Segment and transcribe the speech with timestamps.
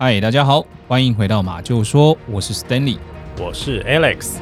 [0.00, 2.98] 嗨，大家好，欢迎回到马就说，我是 Stanley，
[3.36, 4.36] 我是 Alex。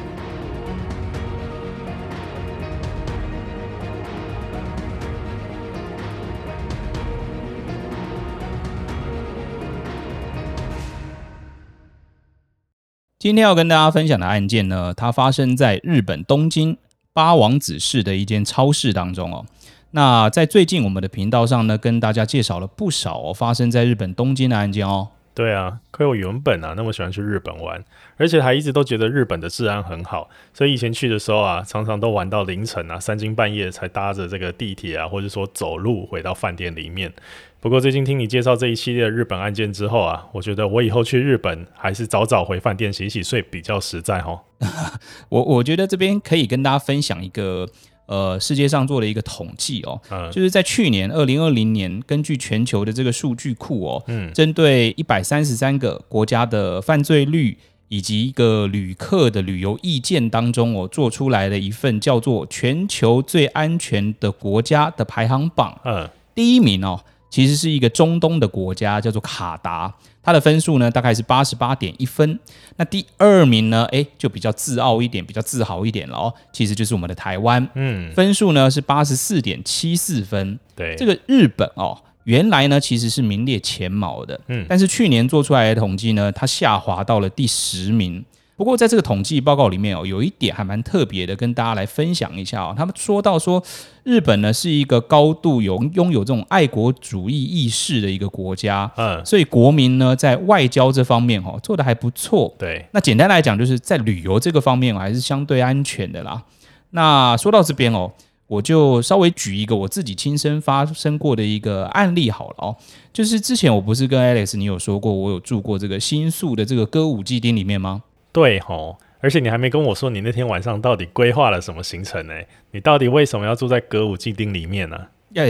[13.17, 16.77] 今天要跟大家分享的案件呢，它发生在日本东京
[17.13, 19.43] 八王子市的一间超市当中哦。
[19.89, 25.07] 那在最近我们的频道上呢，跟大家介绍了不少哦发生在日本东京的案件哦。
[25.37, 27.85] 对啊，亏我原本啊那么喜欢去日本玩，
[28.15, 37.13] 而且还一直都觉得日本的治安很好，所以以前去的时候啊，常常都玩到凌晨啊，三更半夜才搭着这个地铁啊，或者说走路回到饭店里面。
[37.59, 44.41] 不过最近听你介绍这一系列日本案件之后啊，我觉得我以后去日本还是早早回饭店洗洗睡比较实在哦。
[45.29, 47.69] 我我觉得这边可以跟大家分享一个。
[48.07, 57.57] 呃，世界上做了一个统计哦，嗯、就是在去年二零二零年，根据全球的这个数据库哦，嗯，针对一百三十三个国家的犯罪率
[57.89, 66.99] 以及一个旅客的旅游意见当中哦，做出来的一份叫做“全球最安全的国家”的排行榜，嗯，第一名哦。
[67.29, 69.93] 其实是一个中东的国家，叫做卡达，
[70.27, 72.37] 它的分数呢大概是八十八点一分。
[72.75, 76.33] 那第二名呢，诶，就比较自傲一点，比较自豪一点了哦。
[76.51, 80.59] 其实就是我们的台湾，嗯，分数呢是八十四点七四分。
[80.75, 88.25] 对，这个日本哦，原来呢其实是名列前茅的，嗯，但是去年做出来的统计呢，它下滑到了第十名。
[88.57, 92.73] 不过，在这个统计报告里面哦，有一点还蛮特别的，跟大家来分享一下哦。
[92.75, 93.63] 他们说到说，
[94.03, 102.51] 日本呢是一个高度有拥有这种爱国主义意识的一个国家，嗯，所以国民呢在外交这方面哦做的还不错。
[102.57, 106.41] 对，那简单来讲，就是在旅游这个方面还是相对安全的啦。
[106.89, 108.11] 那说到这边哦，
[108.47, 112.75] 我就稍微举一个我自己亲身发生过的一个案例好了哦，
[113.13, 118.01] 就是之前我不是跟 Alex 你有说过，我有住过这个新宿的这个歌舞伎町里面吗？
[118.31, 122.33] 对吼，而且你还没跟我说你那天晚上到底规划了什么行程呢？
[122.71, 124.97] 你到底为什么要住在歌舞伎町里面呢？
[125.33, 125.43] 要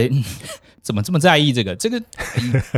[0.82, 1.76] 怎么这么在意这个？
[1.76, 2.02] 这个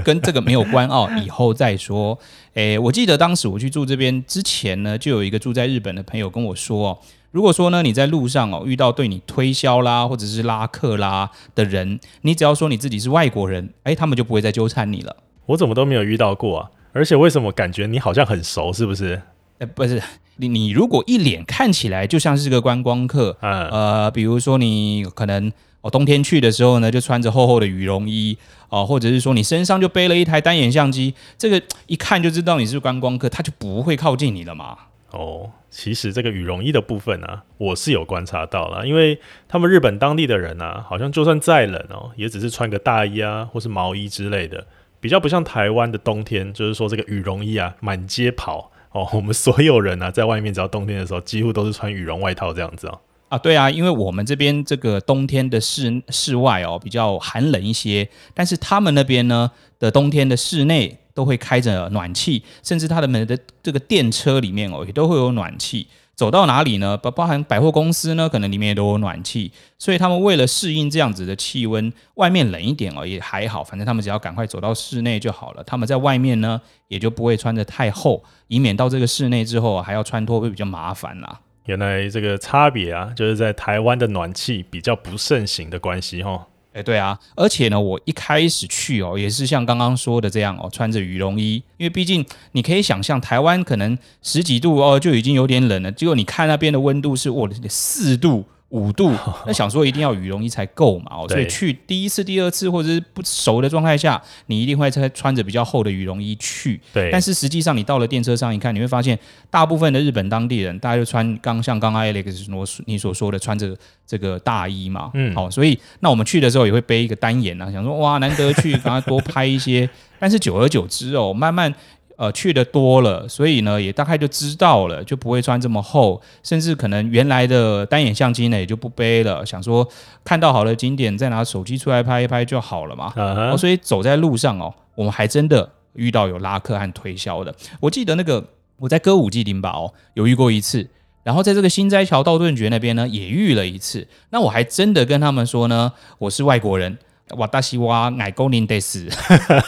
[0.05, 2.19] 跟这个没有关哦， 以后再说。
[2.55, 15.17] 诶，我记得当时我去住这边之前呢，就有一个住在日本的朋友跟我说，如果说呢你在路上哦遇到对你推销啦或者是拉客啦的人，你只要说你自己是外国人，诶，他们就不会再纠缠你了。
[15.47, 16.71] 我怎么都没有遇到过啊？
[16.93, 19.23] 而且为什么感觉你好像很熟，是不是？
[19.61, 20.03] 呃，不是
[20.37, 28.39] 你，你如果一脸看起来就像是个观光客，嗯、呃，比如说你可能哦冬天去的时候呢，就穿着厚厚的羽绒衣
[28.71, 34.79] 哦，或者是说你身上就背了一台单眼相机，这个一看就知道你是观光客，他就不会靠近你了嘛。
[35.11, 44.67] 哦，其实这个羽绒衣的部分呢、啊，我是有观察到了，因为他们日本当地的人啊，好像就算再冷哦，也只是穿个大衣啊，或是毛衣之类的，
[45.01, 48.73] 比较不像台湾的冬天，就是说这个羽绒衣啊满街跑。
[48.93, 52.99] 哦， 我们所有人啊，在外面只要冬天的时候，几乎都是穿羽绒外套这样子啊。
[53.29, 65.87] 啊，对啊，因为我们这边这个冬天的室室外哦比较寒冷一些，但是他们那边呢的冬天的室内都会开着暖气，甚至他们的这个电车里面哦也都会有暖气。
[66.21, 66.99] 走到哪里呢？
[66.99, 75.65] 包包含百货公司呢，可能里面也都有暖气，所以他们为了适应这样子的气温，外面冷一点哦，也还好，反正他们只要赶快走到室内就好了。
[75.65, 81.41] 他们在外面呢，也就不会穿得太厚，以免到这个室内之后还要穿脱会比较麻烦啦。
[81.65, 86.47] 原来这个差别啊，就是在台湾的暖气比较不盛行的关系哈。
[86.73, 98.45] 哎，对啊，而且呢，我一开始去哦，也是像刚刚说的这样哦，穿着羽绒衣，因为毕竟你可以想象，台湾可能十几度哦，就已经有点冷了，结果你看那边的温度是我的四度。
[98.71, 99.13] 五度，
[99.47, 106.81] 那想说一定要羽绒衣才够嘛，哦，所以去第一次、第二次或者是不熟的状态下，你一定会穿穿着比较厚的羽绒衣去。
[106.93, 109.19] 对，但是实际上你到了电车上一看，你会发现
[109.51, 112.47] 大部分的日本当地人，大家就穿刚像刚刚 Alex
[112.87, 113.77] 你所说的穿着
[114.07, 119.89] 这个大衣嘛，嗯，好，所以那我们去的时候也会背一个单眼啊，想说哇，难得去，赶快多拍一些。
[120.21, 121.75] 但是久而久之哦，慢慢。
[122.21, 129.89] 呃，去的多了，所以呢，也大概就知道了，就不会穿这么厚，甚至可能原来的单眼相机呢，也就不背了，想说
[130.23, 133.11] 看到好的景点再拿手机出来拍一拍就好了嘛。
[133.17, 133.55] Uh huh.
[133.55, 137.55] 哦，所以走在路上哦，我们还真的遇到有拉客和推销的。
[137.81, 138.45] 我记得那个
[138.77, 140.87] 我在歌舞伎町吧，哦，有遇过一次，
[141.23, 144.07] 然后在这个新斋桥道顿崛那边呢，也遇了一次。
[144.29, 146.99] 那我还真的跟他们说呢，我是外国人。
[147.37, 149.09] 瓦达西哇乃高林 得斯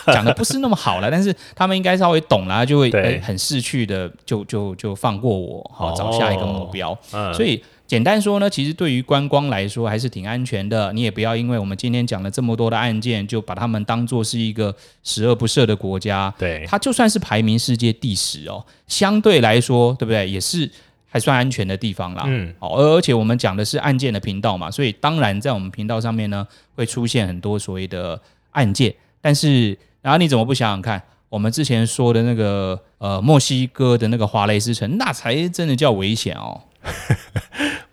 [0.06, 6.96] 讲的不是那么好了，但是他们应该稍微懂了，就会很识趣的就就就放过我，好找下一个目标。
[7.34, 10.92] 所以简单说呢，其实对于观光来说还是挺安全的。
[10.92, 14.74] 你也不要因为我们今天讲了这么多的案件，就把他们当做是一个
[15.04, 16.32] 十恶不赦的国家。
[16.38, 20.28] 对，它就算是排名世界第十哦，相对来说，对不对？
[20.28, 20.70] 也是
[21.12, 22.22] 还算安全的地方啦。
[22.26, 28.18] 嗯，好，而而且我们讲的是案件的频道嘛，所以当然在我们频道上面呢，会出现很多所谓的
[28.52, 28.94] 案件。
[29.20, 31.02] 但是，然后你怎么不想想看？
[31.28, 36.62] 我们之前说的那个呃，墨西哥的那个华雷斯城，那才真的叫危险哦。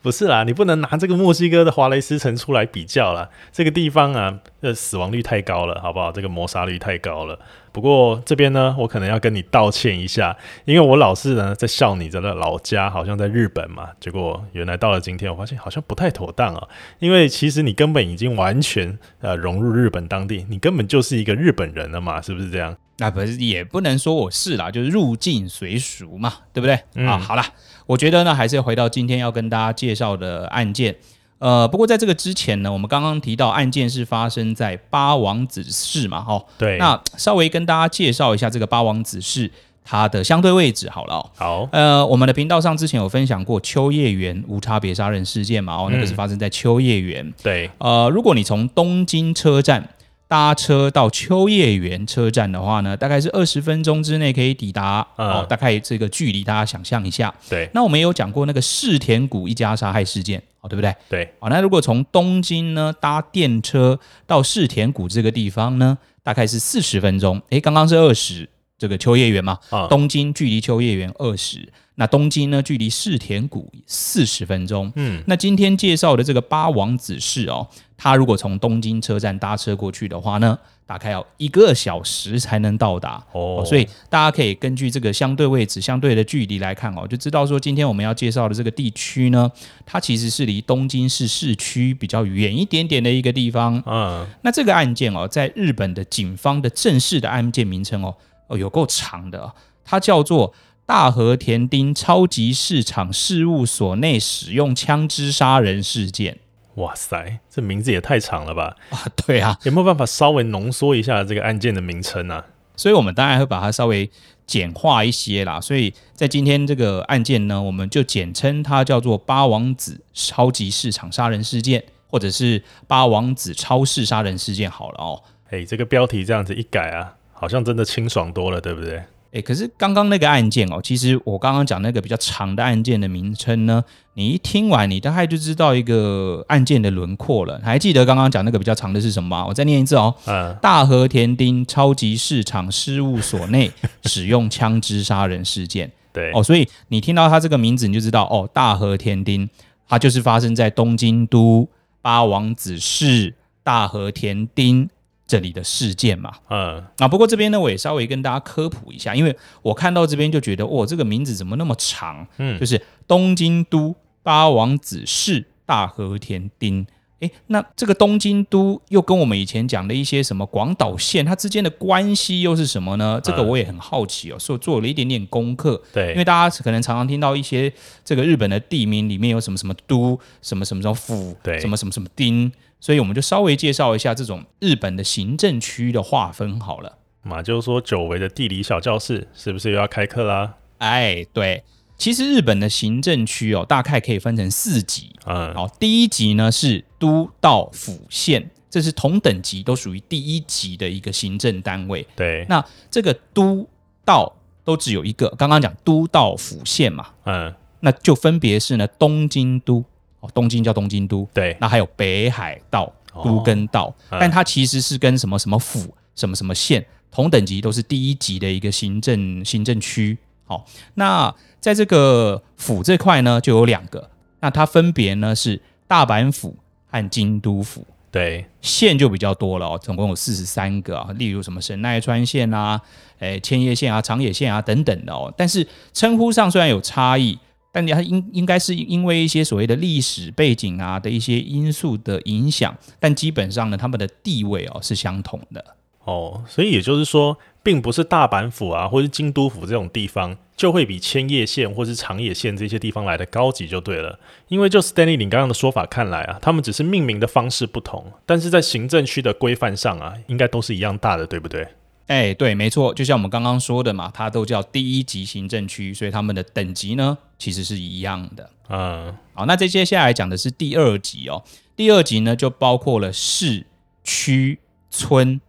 [0.02, 3.30] 不是啦，你不能拿这个墨西哥的华雷斯城出来比较啦。
[3.52, 6.12] 这个地方啊，呃，死亡率太高了，好不好？
[6.12, 7.38] 这个谋杀率太高了。
[7.72, 16.68] 不过这边呢，我可能要跟你道歉一下，因为我老是呢在笑你的老家好像在日本嘛，结果原来到了今天，我发现好像不太妥当啊。
[17.00, 22.76] 因为其实你根本已经完全呃融入日本当地，你根本就是一个日本人了嘛，是不是这样？
[23.02, 26.78] 那不是也不能说我是啦，就是入境随俗嘛，对不对？
[26.96, 27.46] 嗯、啊，好啦，
[27.90, 30.96] 我觉得呢，还是要回到今天要跟大家介绍的案件。
[31.40, 36.78] 呃，不过在这个之前呢，我们刚刚提到案件是发生在八王子市嘛，哈，对。
[36.78, 39.50] 那稍微跟大家介绍一下这个八王子市
[39.84, 41.32] 它的相对位置好了、喔。
[41.36, 47.34] 好，呃，我们的频道上之前有分享过秋叶原无差别杀人事件嘛，哦、嗯，那个是发生在秋叶原。
[47.42, 49.90] 对，呃，如果你从东京车站
[50.30, 57.34] 搭车到秋叶原车站的话呢，大概是二十分钟之内可以抵达，嗯、哦，大概这个距离大家想象一下。
[57.50, 60.42] 对，那我们也有讲过那个世田谷一家杀害事件。
[60.62, 60.94] 哦，对不对？
[61.10, 63.98] 对，好，那如果从东京呢搭电车
[64.28, 67.42] 到世田谷这个地方呢，大概是四十分钟。
[67.50, 68.48] 诶，刚刚是二十，
[68.78, 74.90] 这个秋叶原嘛，啊，东京距离秋叶原二十，那东京呢距离世田谷四十分钟。
[74.96, 77.68] 嗯，那今天介绍的这个八王子市哦，
[77.98, 89.52] 它如果从东京车站搭车过去的话呢，大概要一个小时才能到达哦，所以大家可以根据这个相对位置、相对的距离来看哦，就知道说今天我们要介绍的这个地区呢，
[89.86, 93.84] 它其实是离东京市市区比较远一点点的一个地方。
[93.86, 98.16] 嗯，那这个案件哦，在日本的警方的正式的案件名称哦，
[98.48, 99.52] 哦有够长的，
[99.84, 100.54] 它叫做
[100.90, 106.40] 大和田町超级市场事务所内使用枪支杀人事件。
[106.78, 108.76] 哇塞，这名字也太长了吧！
[108.90, 112.38] 啊，对啊，有没有办法稍微浓缩一下这个案件的名称呢？
[112.38, 112.46] 啊？
[112.76, 114.10] 所以我们当然会把它稍微
[114.48, 115.62] 简化一些啦。
[115.62, 125.22] 所以在今天这个案件呢，我们就简称它叫做八王子超级市场杀人事件，或者是八王子超市杀人事件好了哦。
[125.52, 129.04] 哎，这个标题这样子一改啊，好像真的清爽多了，对不对？
[129.32, 133.84] 诶，可是刚刚那个案件哦，其实我刚刚讲那个比较长的案件的名称呢，
[134.16, 137.62] 你一听完，你大概就知道一个案件的轮廓了。
[137.64, 139.46] 还记得刚刚讲那个比较长的是什么吗？
[139.46, 140.16] 我再念一次哦。
[140.26, 140.56] 嗯。
[140.60, 143.72] 大和田町超级市场事务所内
[144.06, 145.92] 使用枪支杀人事件。
[146.12, 146.32] 对。
[146.34, 149.48] 哦，所以你听到它这个名字，你就知道哦，大和田町，
[149.88, 151.70] 它就是发生在东京都
[152.02, 154.90] 八王子市大和田町。
[155.30, 162.26] 这里的事件嘛，嗯，啊，不过这边呢，我也稍微跟大家科普一下，因为我看到这边就觉得，哇，这个名字怎么那么长？
[162.38, 166.88] 嗯，就是东京都八王子市大和田町，
[167.20, 173.20] 诶，那这个东京都又跟我们以前讲的一些什么广岛县，它之间的关系又是什么呢？
[173.24, 175.82] 这个我也很好奇哦，所以我做了一点点功课。
[175.94, 177.72] 对，因为大家可能常常听到一些
[178.06, 182.52] 这个日本的地名里面有什么什么都，什么什么什么府，对，什么什么什么町。
[182.80, 186.98] 所以我们就稍微介绍一下这种日本的行政区的划分好了。
[187.24, 190.54] 马就是说，久违的地理小教室是不是又要开课啦？
[190.78, 191.66] 哎，对，
[192.00, 195.12] 其实日本的行政区哦，大概可以分成四级。
[195.26, 202.08] 嗯，好，第一级呢是都道府县，这是同等级都属于第一级的一个行政单位。
[202.16, 203.68] 对，那这个都
[204.06, 207.10] 道都只有一个，刚刚讲都道府县嘛。
[207.26, 209.84] 嗯，那就分别是呢东京都。
[210.22, 212.92] 哦，东京叫东京都，对，那还有北海道
[213.24, 220.18] 都跟道，哦，但它其实是跟什么什么府、什么什么县同等级，都是第一级的一个行政行政区。
[220.50, 220.66] 好，
[220.96, 226.56] 那在这个府这块呢，就有两个，那它分别呢是大阪府
[226.88, 227.86] 和京都府。
[228.10, 232.82] 对，县就比较多了哦，总共有四十三个啊，例如什么神奈川县啊、
[233.20, 237.38] 诶千叶县啊、长野县啊等等的哦，但是称呼上虽然有差异。
[237.72, 245.64] 但你还应应该是因为一些所谓的历史背景啊的一些因素的影响，但基本上呢，他们的地位哦是相同的
[246.10, 261.68] 哦，所以也就是说，并不是大阪府啊，或是京都府这种地方就会比千叶县或是长野县这些地方来的高级就对了，因为就 Stanley 你刚刚的说法看来啊，他们只是命名的方式不同，但是在行政区的规范上啊，应该都是一样大的，对不对？
[262.08, 268.50] 哎，对，没错，就像我们刚刚说的嘛，它都叫第一级行政区，所以他们的等级呢其实是一样的。
[268.70, 271.44] 嗯，好，那这接下来讲的是第二级哦。
[271.76, 273.68] 第二级呢就包括了市、
[274.04, 274.58] 区、
[274.90, 275.40] 村。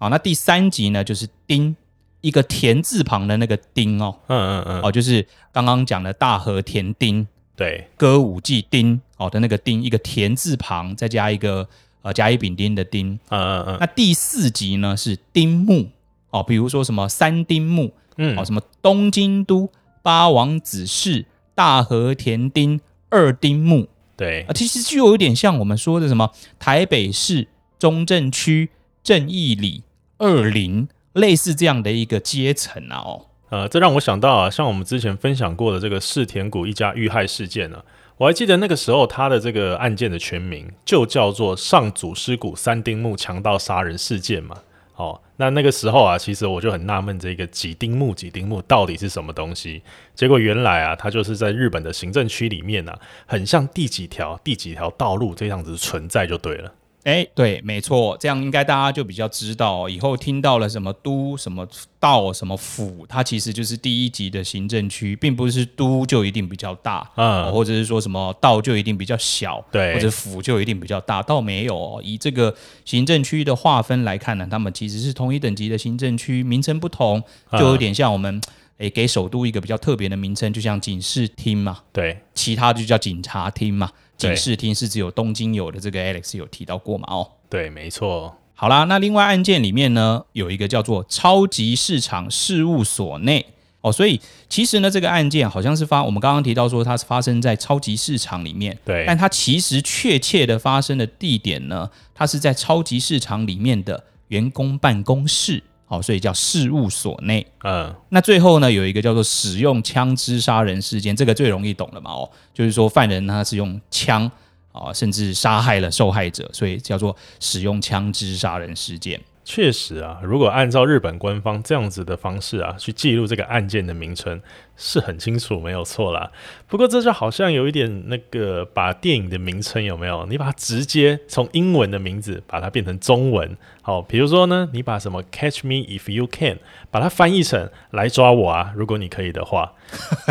[0.00, 1.76] 好，那第三集呢就是丁，
[2.22, 4.18] 一个田字旁的那个丁哦。
[4.28, 4.82] 嗯嗯嗯。
[4.82, 11.68] 哦，就是刚刚讲的大和田丁，对，歌舞伎丁哦的那个丁，一个田字旁再加一个
[12.00, 13.12] 呃甲乙丙丁的丁。
[13.28, 13.76] 嗯嗯嗯。
[13.78, 15.90] 那第四集呢是丁木。
[16.30, 19.68] 哦，比如说什么三丁木，嗯，哦，什么东京都、
[20.00, 22.80] 八王子市、大和田丁、
[23.10, 28.70] 二丁木，对啊，其实就有点像我们说的什么台北市中正区、
[29.02, 29.82] 正义里、
[30.20, 32.98] 二零，类似这样的一个阶层啊。
[32.98, 37.82] 哦，呃，这让我想到啊，像我们之前分享过的这个世田谷一家遇害事件呢，
[38.18, 44.56] 我还记得那个时候他的这个案件的全名就叫做上祖师谷三丁目强盗杀人事件嘛。
[44.96, 49.80] 哦，那那个时候啊，其实我就很纳闷，这个几丁目几丁目到底是什么东西？
[50.14, 56.70] 结果原来啊，它就是在日本的行政区里面啊，很像第几条第几条道路这样子存在就对了。
[57.04, 61.66] 哎，对，没错，这样应该大家就比较知道，以后听到了什么都、什么
[61.98, 72.00] 道、什么府，它其实就是第一级的行政区，并不是都就一定比较大，嗯，或者是说什么道就一定比较小，对，或者府就一定比较大，倒没有。
[72.04, 72.54] 以这个
[72.84, 78.38] 行政区的划分来看呢，他们其实是同一等级的行政区，名称不同，就有点像我们
[78.76, 83.90] 诶给首都一个比较特别的名称，就像警视厅嘛，对，其他就叫警察厅嘛。
[84.20, 87.06] 警视厅是只有东京有的，这个 Alex 有提到过嘛？
[87.08, 88.36] 哦，对，没错。
[88.54, 93.46] 好啦，那另外案件里面呢，有一个叫做超级市场事务所内
[93.80, 105.62] 哦，所以其实呢，这个案件好像是发，我们刚刚提到说它是发生在超级市场里面，对，但它其实确切的发生的地点呢，它是在超级市场里面的员工办公室。
[105.90, 107.44] 哦，所以叫事务所内。
[107.64, 112.12] 嗯，那最后呢，有一个叫做使用枪支杀人事件，这个最容易懂了嘛？
[112.12, 114.30] 哦，就是说犯人他是用枪
[114.70, 119.20] 啊，甚至杀害了受害者，所以叫做使用枪支杀人事件。
[119.42, 124.40] 确实啊，如果按照日本官方这样子的方式啊，去记录这个案件的名称，
[124.76, 126.30] 是很清楚，没有错啦。
[126.68, 130.24] 不过这就好像有一点那个，把电影的名称有没有？
[130.26, 136.58] 你把它直接从英文的名字把它变成中文，好，比如说呢，你把什么 “Catch me if you can”
[136.90, 139.72] 把它翻译成“来抓我啊”，如果你可以的话，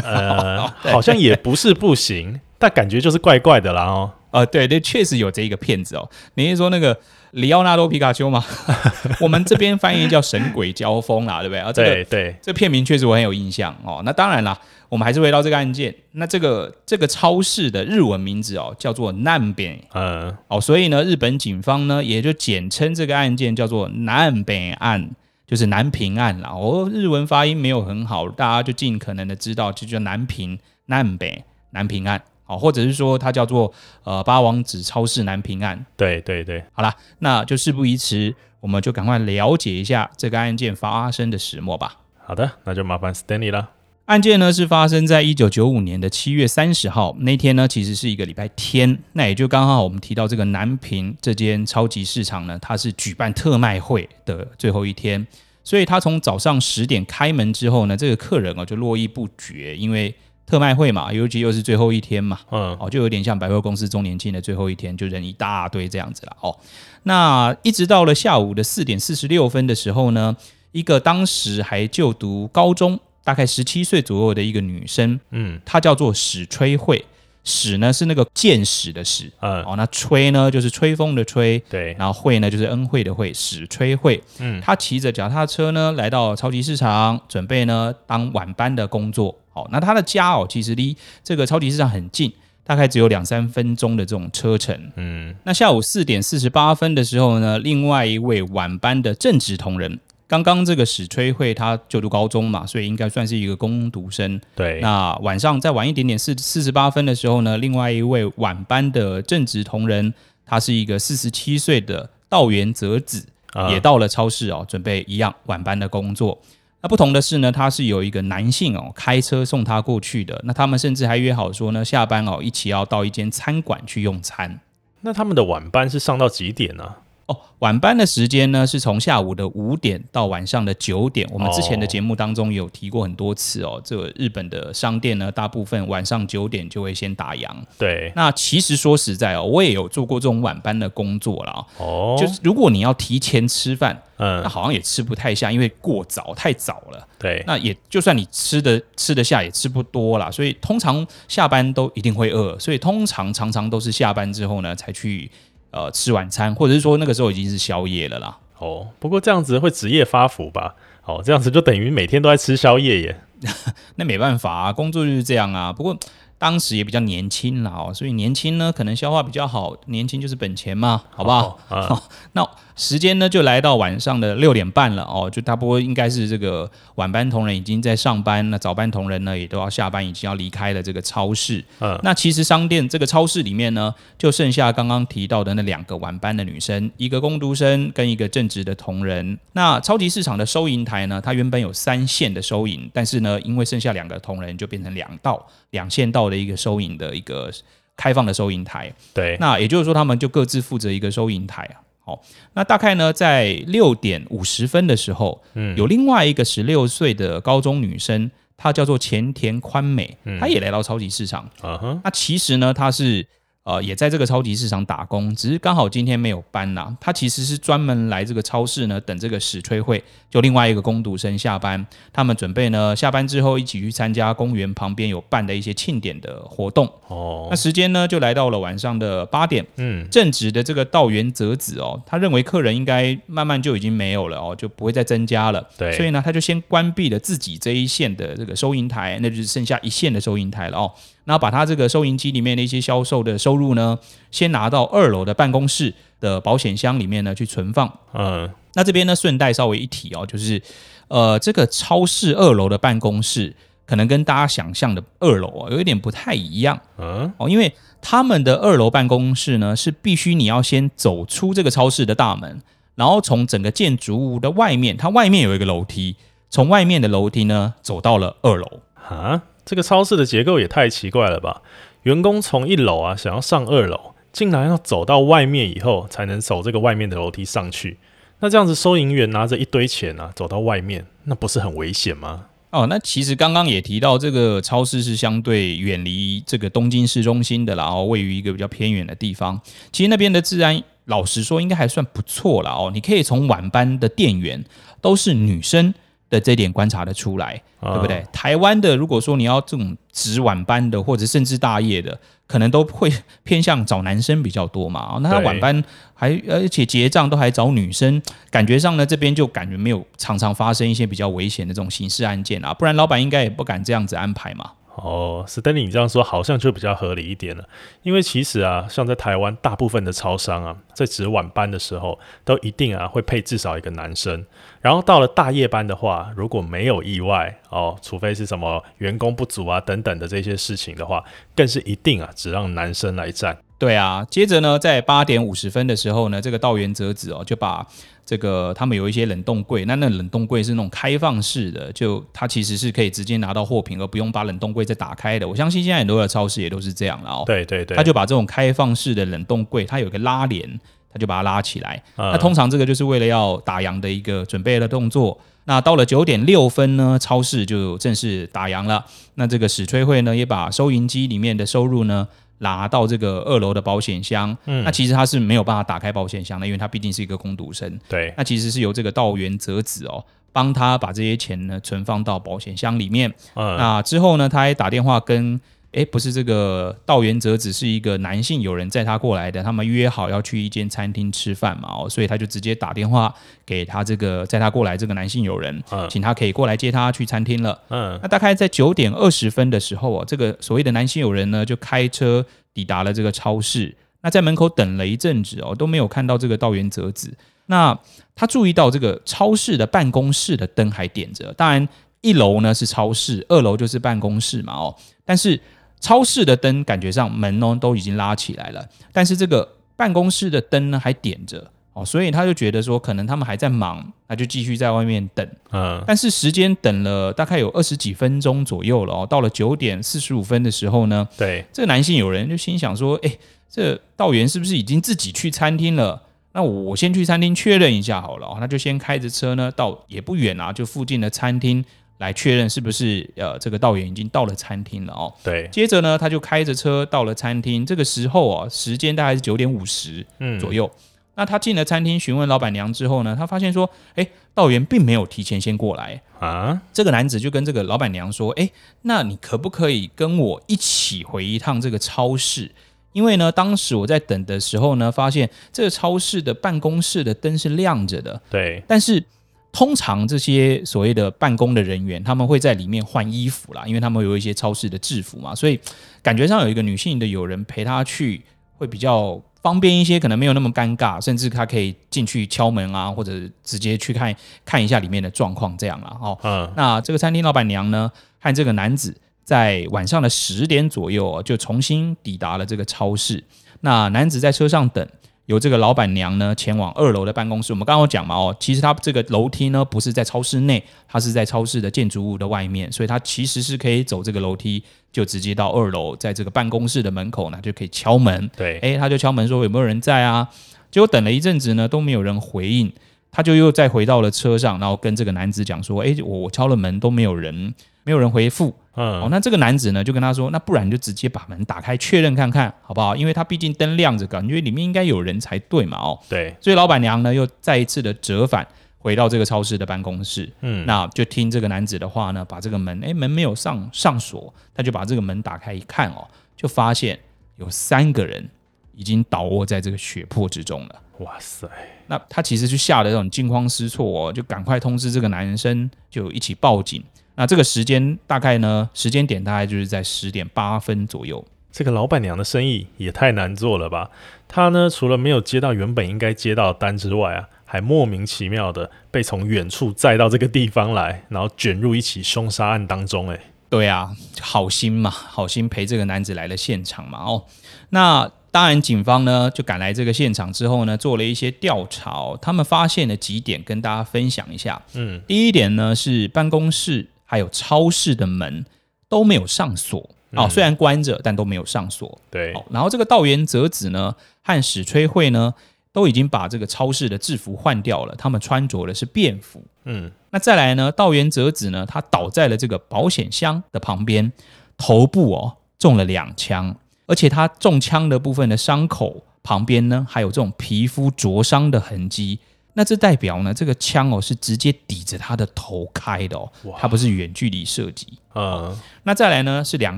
[0.03, 4.13] 呃，好像也不是不行，但感觉就是怪怪的啦哦。
[4.31, 6.07] 呃，对对，确实有这一个骗子哦。
[6.35, 6.97] 你是说那个？
[7.31, 8.43] 里奥纳多皮卡丘嘛？
[9.21, 11.59] 我们这边翻译叫神鬼交锋啦，对不对？
[11.59, 14.01] 啊，这个、对对，这片名确实我很有印象哦。
[14.03, 14.57] 那当然啦，
[14.89, 15.93] 我们还是回到这个案件。
[16.13, 25.11] 那这个这个超市的日文名字哦，叫做南北，嗯，哦，所以呢，日本警方呢也就简称这个案件叫做南北案，
[25.45, 26.49] 就是南平案啦。
[26.49, 30.57] 哦，日文发音没有很好，大家就尽可能的知道，就叫南平
[30.87, 32.21] 南北南平案。
[32.49, 33.71] 哦，或者是说它叫做
[34.03, 35.85] 呃八王子超市南平案。
[35.95, 41.97] 对对对，好啦，那就事不宜迟，我们就赶快了解一下这个案件发生的始末吧。
[42.25, 43.69] 好的，那就麻烦 Stanley 了。
[44.05, 55.27] 案件呢是发生在一九九五年的七月三十号，那天呢其实是一个礼拜天，那也就刚好我们提到这个南平这间超级市场呢，它是举办特卖会的最后一天，
[55.63, 60.15] 所以它从早上十点开门之后呢，这个客人哦就络绎不绝，因为。
[60.49, 66.57] 特卖会嘛，尤其又是最后一天嘛，嗯，哦，就有点像百货公司周年庆的最后一天，就人一大堆这样子了，哦，
[67.03, 70.35] 那一直到了下午的四点四十六分的时候呢，
[70.71, 77.05] 一个当时还就读高中，大概十七岁左右的一个女生，嗯，她叫做史吹惠，
[77.43, 89.35] 史呢是那个见史的史，嗯，哦，那吹呢就是吹风的吹，对，然后惠呢就是恩惠的惠，史吹惠，嗯，他骑着脚踏车呢来到超级市场，准备呢当晚班的工作。
[89.53, 92.31] 哦那他的家哦，其实离这个超级市场很近，
[92.63, 94.91] 大概只有两三分钟的这种车程。
[94.95, 104.39] 嗯，那下午四点四十八分的时候呢，另外一位晚班的正职同仁，刚刚这个史吹惠他就读高中嘛，所以应该算是一个工读生。
[104.55, 104.79] 对。
[104.79, 110.13] 那晚上再晚一点点，四四十八分的时候呢，另外一位晚班的正职同仁，
[110.45, 116.39] 他是一个四十七岁的道元泽子，啊、也到了超市哦，准备一样晚班的工作。
[116.81, 120.39] 那不同的是呢，他是有一个男性哦开车送他过去的。
[120.45, 124.59] 那他们甚至还约好说呢，下班哦一起要到一间餐馆去用餐。
[125.01, 126.93] 那他们的晚班是上到几点呢？
[127.29, 131.29] 哦，晚班的时间呢是从下午的五点到晚上的九点。
[131.31, 137.47] 我们之前的节目当中有提过很多次哦，这个日本的商店呢，大部分晚上九点就会先打烊。
[137.77, 142.15] 对，那其实说实在哦，我也有做过这种晚班的工作了哦。
[142.19, 147.07] 就是如果你要提前吃饭，嗯，那好像也吃不太下，因为过早太早了。
[147.19, 150.31] 对，那也就算你吃的吃得下，也吃不多啦。
[150.31, 155.29] 所以通常下班都一定会饿，所以通常常常都是下班之后呢才去。
[155.71, 158.37] 呃，吃晚餐，或者是说那个时候已经是宵夜了啦。
[158.57, 160.75] 哦，不过这样子会职业发福吧？
[161.05, 163.21] 哦，这样子就等于每天都在吃宵夜耶。
[163.95, 165.71] 那没办法啊，工作就是这样啊。
[165.73, 165.97] 不过。
[166.41, 171.59] 当时也比较年轻啦哦，所以年轻呢可能消化比较好，年轻就是本钱嘛，好不好？
[171.67, 181.61] 哦啊、 那时间呢就来到晚上的六点半了哦，就差不多应该是这个晚班同仁已经在上班，那早班同仁呢也都要下班，已经要离开了这个超市。
[181.79, 189.37] 嗯，那其实商店这个超市里面呢，就剩下刚刚提到的那两个晚班的女生，一个工读生跟一个正职的同仁。
[189.51, 196.29] 那超级市场的收银台呢，它原本有三线的收银，但是呢，因为剩下两个同仁，就变成两道两线道。
[196.29, 197.49] 的一个收银的一个
[197.97, 201.88] 开放的收银台，对，那也就是说，他们就各自负责一个收银台啊。
[202.09, 202.21] 好，
[202.53, 211.49] 那大概呢，在六点五十分的时候，嗯，有另外一个十六岁的高中女生，她叫做前田宽美，她也来到超级市场。
[211.61, 213.27] 嗯哼，那其实呢，她是。
[213.69, 216.97] 呃，也在这个超级市场打工，只是刚好今天没有班呐。
[216.99, 220.03] 他其实是专门来这个超市呢，等这个史吹会。
[220.27, 226.91] 就另外一个工读生下班，他们准备呢下班之后一起去参加公园旁边有办的一些庆典的活动。
[227.07, 229.63] 哦，那时间呢就来到了晚上的八点。
[229.75, 235.67] 嗯，正直的这个道元泽子哦，他认为客人应该慢慢就已经没有了哦，就不会再增加了。
[235.77, 240.91] 对，所以呢，他就先关闭了自己这一线的这个收银台，那就是剩下一线的收银台了哦。
[241.29, 243.99] 然后把他这个收银机里面的一些销售的收入呢，
[244.31, 247.87] 先拿到二楼的办公室的保险箱里面呢去存放。
[248.15, 250.59] 嗯，那这边呢顺带稍微一提哦，就是
[251.07, 253.55] 呃这个超市二楼的办公室
[253.85, 256.81] 可能跟大家想象的二楼啊有一点不太一样。
[256.97, 257.71] 嗯，哦，因为
[258.01, 262.59] 他们的二楼办公室呢是必须你要先走出这个超市的大门，
[262.95, 266.15] 然后从整个建筑物的外面，它外面有一个楼梯，
[266.49, 268.79] 从外面的楼梯呢走到了二楼。
[269.07, 269.43] 啊？
[269.69, 271.61] 这个超市的结构也太奇怪了吧！
[272.01, 277.99] 员工从一楼啊想要上二楼，竟然要走到外面以后才能走这个外面的楼梯上去。
[278.39, 282.45] 那这样子，收银员拿着一堆钱啊走到外面，那不是很危险吗？
[282.71, 289.61] 哦，那其实刚刚也提到，这个超市是相对远离这个东京市中心的，然后位于一个比较偏远的地方。
[289.91, 292.71] 其实那边的治安，老实说应该还算不错啦。
[292.71, 292.89] 哦。
[292.91, 294.65] 你可以从晚班的店员
[294.99, 295.93] 都是女生。
[296.29, 298.23] 的这点观察得出来，对不对？
[298.31, 303.11] 台湾的如果说你要这种值晚班的，或者甚至大夜的，可能都会
[303.43, 305.17] 偏向找男生比较多嘛。
[305.21, 314.71] 那他晚班还而且结账都还找女生，感觉上呢这边就感觉没有常常发生一些比较危险的这种刑事案件啊，不然老板应该也不敢这样子安排嘛。
[315.03, 317.63] 哦，史丹利，你这样说好像就比较合理一点了。
[318.03, 324.45] 因为其实啊，像在台湾，大部分的超商啊，在值晚班的时候，都一定啊会配至少一个男生。
[324.81, 331.23] 然后到了大夜班的话，如果没有意外哦，除非是什么员工不足啊等等的这些事情的话，
[331.55, 333.57] 更是一定啊只让男生来站。
[333.77, 337.87] 对啊，接着呢，在八点五十分的时候呢，这个道元哲子哦就把。
[338.29, 345.47] 这个他们有一些冷冻柜，那那冷冻柜是那种开放式的，就它其实是可以直接拿到货品，而不用把冷冻柜再打开的。
[345.47, 347.43] 我相信现在很多的超市也都是这样了哦。
[347.47, 350.79] 对对对，他就把这种开放式的冷冻柜，它有一个拉帘，
[351.11, 352.03] 他就把它拉起来。
[352.17, 355.35] 嗯、那通常这个就是为了要打烊的一个准备的动作。
[355.65, 359.03] 那到了九点六分呢，超市就正式打烊了。
[359.33, 362.27] 那这个史吹会呢，也把收银机里面的收入呢。
[362.59, 367.99] 拿到这个二楼的保险箱，嗯，那其实他是没有办法打开保险箱的，因为他毕竟是一个工读生。
[368.07, 373.33] 对，那其实是由这个道元泽子哦，帮他把这些钱呢存放到保险箱里面。
[373.55, 375.59] 嗯，那之后呢，他还打电话跟。
[375.93, 383.33] 诶，不是这个道元哲子是一个男性友人载他过来的，他们约好要去一间餐厅吃饭嘛，哦，所以他就直接打电话
[383.65, 387.79] 给他这个载他过来这个男性友人，嗯，请他可以过来接他去餐厅了。
[387.89, 397.35] 嗯，那大概在九点二十分的时候啊，这个所谓的男性友人呢就开车抵达了这个超市，那在门口等了一阵子哦，都没有看到这个道元哲子。
[397.65, 397.97] 那
[398.35, 401.89] 他注意到这个超市的办公室的灯还点着，当然
[402.21, 405.59] 一楼呢是超市，二楼就是办公室嘛，哦，但是。
[405.99, 415.45] 超市的灯感觉上门呢都已经拉起来了，但是这个办公室的灯呢还点着哦，所以他就觉得说可能他们还在忙，那就继续在外面等。
[415.71, 423.37] 嗯，但是时间等了大概有二十几分钟左右了哦，到了九点四十五分的时候呢，对，这个男性友人就心想说，哎，
[423.69, 426.23] 这道员是不是已经自己去餐厅了？
[426.51, 428.57] 那我先去餐厅确认一下好了。
[428.59, 431.83] 那就先开着车呢，到也不远啊，就附近的餐厅
[432.19, 435.33] 来确认是不是呃这个道员已经到了餐厅了哦。
[435.43, 435.67] 对。
[435.71, 437.85] 接着呢，他就开着车到了餐厅。
[437.85, 440.25] 这个时候啊，时间大概是九点五十
[440.61, 440.85] 左右。
[440.85, 441.03] 嗯
[441.35, 446.81] 那他进了餐厅，询问老板娘之后呢，他发现说，哎，道员并没有提前先过来啊。
[446.91, 448.69] 这个男子就跟这个老板娘说，哎，
[449.03, 452.69] 那你可不可以跟我一起回一趟这个超市？
[453.13, 458.41] 因为呢，当时我在等的时候呢，发现这个超市的办公室的灯是亮着的。
[458.49, 458.83] 对。
[458.85, 459.23] 但是
[459.71, 465.79] 通常这些所谓的办公的人员，他们会在里面换衣服啦，因为他们有一些超市的制服嘛，所以
[466.21, 468.41] 感觉上有一个女性的友人陪她去，
[468.77, 469.41] 会比较。
[469.61, 476.39] 方便一些，可能没有那么尴尬，甚至她可以进去敲门啊，或者直接去看看一下里面的状况，这样啦哦。
[476.43, 483.43] 嗯，那这个餐厅老板娘呢，和这个男子在晚上的十点左右就重新抵达了这个超市。
[483.81, 485.05] 那男子在车上等。
[485.49, 487.73] 由这个老板娘呢前往二楼的办公室。
[487.73, 498.47] 我们刚刚有讲嘛，哦，其实它这个楼梯呢不是在超市内，它是在超市的建筑物的外面，所以它其实是可以走这个楼梯就直接到二楼，在这个办公室的门口呢就可以敲门。
[498.55, 500.47] 对，哎，他就敲门说有没有人在啊？
[500.91, 502.91] 结果等了一阵子呢都没有人回应，
[503.31, 507.73] 他就又再回到了车上，然后跟这个男子讲说：哎，我我敲了门都没有人。
[508.05, 513.15] 没有人回复，嗯，哦，那这个男子呢就跟他说，那不然你就直接把门打开确认看看，好不好？
[513.15, 518.65] 因为他毕竟灯亮着，感觉里面应该有人才对嘛，哦，对，所以老板娘呢又再一次的折返
[518.97, 527.19] 回到这个超市的办公室，嗯，那就听这个男子的话呢，把这个门，哎，门没有上上锁，他就把这个门打开一看哦，就发现
[527.57, 528.49] 有三个人
[528.95, 531.67] 已经倒卧在这个血泊之中了，哇塞，
[532.11, 537.03] 那他其实就吓得这种惊慌失措哦，就赶快通知这个男生，就一起报警。
[537.35, 538.89] 那这个时间大概呢？
[538.95, 541.45] 时间点大概就是在十点八分左右。
[541.71, 544.09] 这个老板娘的生意也太难做了吧？
[544.47, 553.29] 她呢，除了没有接到原本应该接到的单之外啊，还莫名其妙的被从远处载到这个地方来，然后卷入一起凶杀案当中。
[553.29, 554.09] 哎，对啊，
[554.41, 557.19] 好心嘛，好心陪这个男子来了现场嘛。
[557.19, 557.45] 哦，
[557.91, 558.31] 那。
[558.51, 564.81] 当然，警方呢就赶来这个现场之后呢，做了一些调查，他们发现了几点，跟大家分享一下。
[564.93, 568.65] 嗯，第一点呢是办公室还有超市的门
[569.07, 572.19] 都没有上锁哦，虽然关着，但都没有上锁。
[572.31, 575.53] 对，然后这个道元哲子呢和史吹惠呢
[575.91, 579.63] 都已经把这个超市的制服换掉了，他们穿着的是便服。
[579.85, 584.31] 嗯，那再来呢，道元哲子呢，他倒在了这个保险箱的旁边，
[584.77, 586.75] 头部哦中了两枪。
[587.09, 592.37] 而且他中枪的部分的伤口旁边呢，还有这种皮肤灼伤的痕迹。
[592.73, 598.07] 那这代表呢，这个枪哦是直接抵着他的头开的哦，它不是远距离射击。
[598.35, 599.97] 嗯，那再来呢是两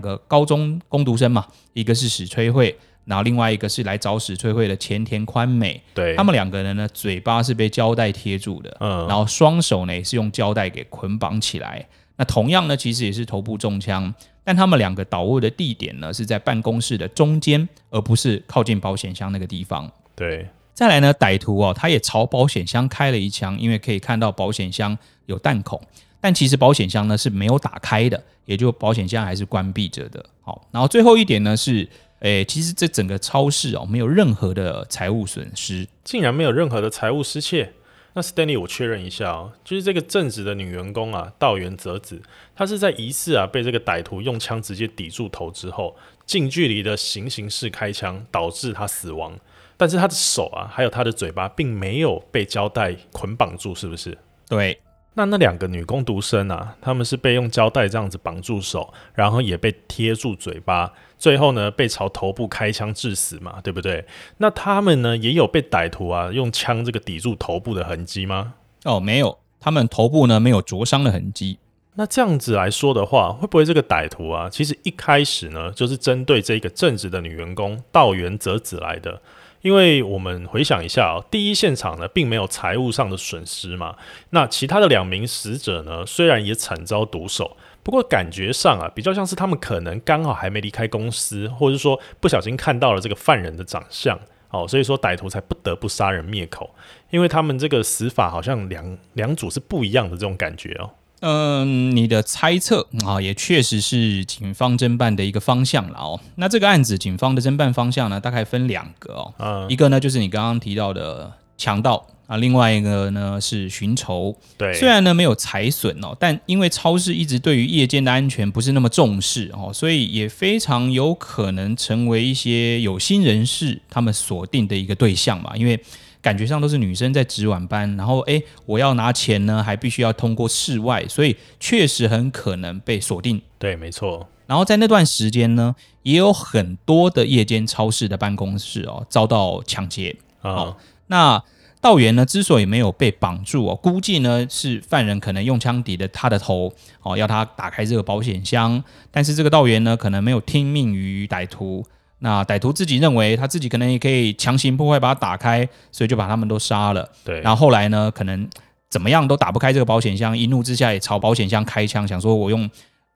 [0.01, 5.83] 个高中工读生嘛，一个是史崔慧，然后另外一个是来找史崔慧的前田宽美。
[5.93, 11.85] 对，他们两个人呢，嘴巴是被胶带贴住的，嗯，然后双手呢也是用胶带给捆绑起来。
[12.21, 14.13] 那同样呢，其实也是头部中枪。
[14.43, 19.91] 但他们两个倒卧的地点呢，是在办公室的中间，而不是靠近保险箱那个地方。
[20.15, 25.81] 对，再来呢，歹徒哦，他也朝保险箱开了一枪，因为可以看到保险箱有弹孔，
[26.19, 30.23] 但其实保险箱呢是没有打开的，也就保险箱还是关闭着的。
[30.41, 37.73] 好，然后最后一点呢是，诶，其实这整个超市哦，没有任何的财物损失，竟然没有任何的财物失窃。
[38.13, 42.21] 那 Stanley，我确认一下哦，就是这个正直的女员工啊，道元泽子，
[42.53, 45.95] 她是在疑似啊被这个歹徒用枪直接抵住头之后，
[46.25, 49.39] 近距离的行刑式开枪，导致她死亡。
[49.77, 54.17] 但是她的手啊，还有她的嘴巴，并没有被胶带捆绑住，是不是？
[54.47, 54.79] 对。
[55.13, 64.03] 那那两个女工读生啊，她们是被用胶带这样子绑住手，然后也被贴住嘴巴，最后呢被朝头部开枪致死嘛，对不对？
[64.37, 68.55] 那他们呢也有被歹徒啊用枪这个抵住头部的痕迹吗？
[68.85, 71.59] 哦，没有，他们头部呢没有灼伤的痕迹。
[71.93, 79.21] 那这样子来说的话，会不会这个歹徒啊，其实一开始呢就是针对这个正直的女员工道元则子来的？
[79.61, 83.95] 因为我们回想一下哦，第一现场呢，并没有财务上的损失嘛。
[84.31, 96.69] 那其他的两名死者呢，虽然也惨遭毒手，不过感觉上啊，比较像是他们可能刚好还没离开公司，或者是说不小心看到了这个犯人的长相，哦，所以说歹徒才不得不杀人灭口。
[97.09, 100.91] 因为他们这个死法好像两两组是不一样的这种感觉哦。
[101.21, 106.19] 嗯，你的猜测啊，也确实是警方侦办的一个方向了哦。
[106.35, 109.33] 那这个案子，警方的侦办方向呢，大概分两个哦。
[109.37, 114.35] 嗯，一个呢就是你刚刚提到的强盗啊，另外一个呢是寻仇。
[114.57, 125.79] 对，虽然呢没有财损哦，但因为超市一直对于夜间的安全不是那么重视哦，所以也非常有可能成为一些有心人士他们锁定的一个对象嘛，因为。
[126.23, 133.41] 感觉上都是女生在值晚班，然后哎，我要拿钱呢，还必须要通过室外，所以确实很可能被锁定。
[133.57, 134.29] 对，没错。
[134.45, 140.15] 然后在那段时间呢，也有很多的夜间超市的办公室哦遭到抢劫。
[140.41, 140.77] 啊、哦，
[141.11, 141.43] 那
[141.81, 151.85] 道元呢之所以没有被绑住哦，估计呢是犯人可能用枪抵着他的头哦，要他打开这个保险箱，但是这个道元呢可能没有听命于歹徒。
[152.19, 157.09] 那歹徒自己认为他自己可能也可以强行破坏把它打开，所以就把他们都杀了。
[157.25, 158.47] 对，然后后来呢，可能
[158.89, 162.69] 怎么样都打不开这个保险箱，一怒之下也朝保险箱开枪，想说我用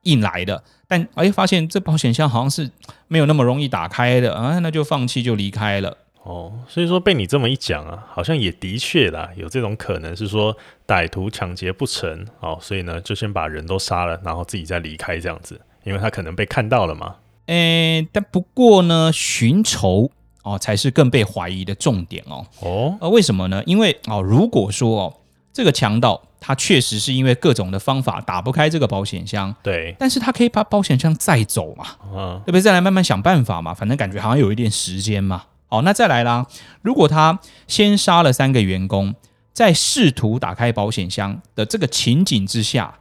[0.04, 0.64] 硬来的。
[0.88, 2.70] 但哎，发现这保险箱好像是
[3.08, 5.96] 没有那么容易打开的啊，那就放弃就离开了。
[6.26, 10.56] 哦，所以说被你这么一讲啊，好像也的确啦，有这种可能是说
[10.88, 17.16] 歹徒抢劫不成，哦，所以呢就先把人都杀了，然后自己再离开这样子，因为他可能被看到了嘛。
[17.46, 20.10] 诶，但不过呢，寻仇
[20.44, 22.46] 哦才是更被怀疑的重点哦。
[22.62, 23.62] 哦，呃，为什么呢？
[23.66, 25.14] 因为哦，如果说哦。
[25.56, 32.62] 这个强盗他确实是因为各种的方法打不开这个保险箱，对，但是他可以把保险箱载走嘛，嗯，对不对？
[32.62, 35.46] 再来慢慢想办法嘛，反正感觉好像有一点时间嘛。
[35.76, 36.48] 好，那再来啦，
[36.82, 39.14] 如果他先杀了三个员工，
[39.52, 43.00] 在试图打开保险箱的这个情景之下，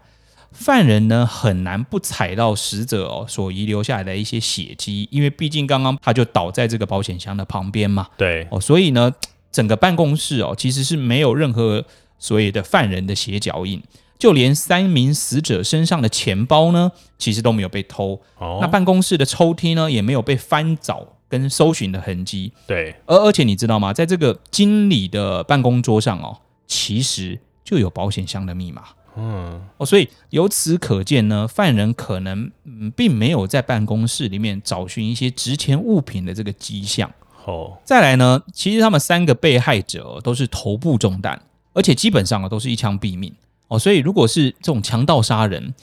[0.50, 9.12] 犯人呢很难不踩到死者哦所遗留下来的一些血迹，因为毕竟刚刚他就倒在这个保险箱的旁边嘛，对，哦，所以呢，
[9.52, 11.84] 整个办公室哦其实是没有任何。
[12.16, 13.82] 所谓的犯人的鞋脚印，
[14.18, 18.18] 就连三名死者身上的钱包呢，其实都没有被偷。
[18.38, 22.52] 哦，那办公室的抽屉呢，也没有被翻找跟搜寻的痕迹。
[22.64, 23.92] 对，而而且你知道吗？
[23.92, 28.84] 在这个经理的办公桌上哦，其实就有保险箱的密码。
[29.16, 37.10] 嗯，哦，所以由此可见呢，犯人可能嗯，并没有在办公室里面找寻一些值钱物品的这个迹象。
[37.44, 41.42] 哦，再来呢，其实他们三个被害者都是头部中弹。
[41.72, 43.34] 而且基本上啊，都是一枪毙命
[43.66, 45.74] 哦，所以如果是这种强盗杀人，